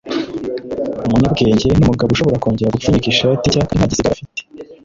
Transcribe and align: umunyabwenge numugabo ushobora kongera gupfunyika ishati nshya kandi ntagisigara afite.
umunyabwenge 1.05 1.67
numugabo 1.77 2.09
ushobora 2.11 2.41
kongera 2.43 2.73
gupfunyika 2.73 3.07
ishati 3.09 3.45
nshya 3.47 3.61
kandi 3.67 3.75
ntagisigara 3.79 4.13
afite. 4.15 4.41